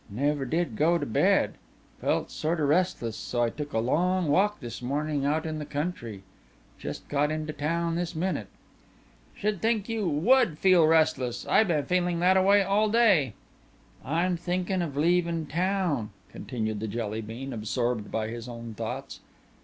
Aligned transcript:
"Never 0.09 0.45
did 0.45 0.75
go 0.77 0.97
to 0.97 1.05
bed. 1.05 1.59
Felt 1.99 2.31
sorta 2.31 2.65
restless, 2.65 3.15
so 3.15 3.43
I 3.43 3.51
took 3.51 3.71
a 3.71 3.77
long 3.77 4.29
walk 4.29 4.59
this 4.59 4.81
morning 4.81 5.25
out 5.27 5.45
in 5.45 5.59
the 5.59 5.63
country. 5.65 6.23
Just 6.79 7.07
got 7.07 7.29
into 7.29 7.53
town 7.53 7.97
this 7.97 8.15
minute." 8.15 8.47
"Should 9.35 9.61
think 9.61 9.87
you 9.87 10.09
would 10.09 10.57
feel 10.57 10.87
restless. 10.87 11.45
I 11.45 11.63
been 11.65 11.85
feeling 11.85 12.17
thataway 12.19 12.63
all 12.67 12.89
day" 12.89 13.35
"I'm 14.03 14.37
thinkin' 14.37 14.81
of 14.81 14.97
leavin' 14.97 15.45
town," 15.45 16.09
continued 16.31 16.79
the 16.79 16.87
Jelly 16.87 17.21
bean, 17.21 17.53
absorbed 17.53 18.09
by 18.09 18.29
his 18.29 18.49
own 18.49 18.73
thoughts. 18.73 19.19